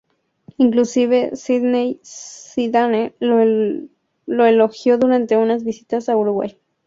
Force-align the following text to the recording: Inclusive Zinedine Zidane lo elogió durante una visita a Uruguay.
Inclusive 0.57 1.33
Zinedine 1.35 1.99
Zidane 2.03 3.13
lo 3.19 4.45
elogió 4.47 4.97
durante 4.97 5.37
una 5.37 5.59
visita 5.59 5.99
a 6.07 6.15
Uruguay. 6.17 6.57